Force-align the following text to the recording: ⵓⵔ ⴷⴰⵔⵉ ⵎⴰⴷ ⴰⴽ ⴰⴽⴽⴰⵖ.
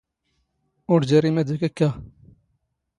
ⵓⵔ 0.91 1.01
ⴷⴰⵔⵉ 1.09 1.29
ⵎⴰⴷ 1.35 1.47
ⴰⴽ 1.53 1.59
ⴰⴽⴽⴰⵖ. 1.67 1.91